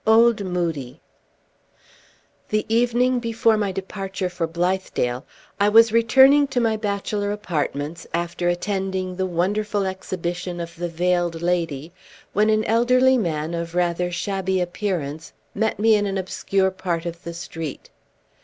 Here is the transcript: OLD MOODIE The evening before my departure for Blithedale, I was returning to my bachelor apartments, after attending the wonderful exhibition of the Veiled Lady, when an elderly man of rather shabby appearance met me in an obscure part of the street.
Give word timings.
OLD 0.07 0.43
MOODIE 0.43 0.99
The 2.49 2.65
evening 2.67 3.19
before 3.19 3.55
my 3.55 3.71
departure 3.71 4.29
for 4.29 4.47
Blithedale, 4.47 5.27
I 5.59 5.69
was 5.69 5.91
returning 5.91 6.47
to 6.47 6.59
my 6.59 6.75
bachelor 6.75 7.31
apartments, 7.31 8.07
after 8.11 8.49
attending 8.49 9.15
the 9.15 9.27
wonderful 9.27 9.85
exhibition 9.85 10.59
of 10.59 10.75
the 10.75 10.89
Veiled 10.89 11.43
Lady, 11.43 11.93
when 12.33 12.49
an 12.49 12.63
elderly 12.63 13.19
man 13.19 13.53
of 13.53 13.75
rather 13.75 14.09
shabby 14.11 14.59
appearance 14.59 15.33
met 15.53 15.77
me 15.77 15.93
in 15.93 16.07
an 16.07 16.17
obscure 16.17 16.71
part 16.71 17.05
of 17.05 17.23
the 17.23 17.35
street. 17.35 17.91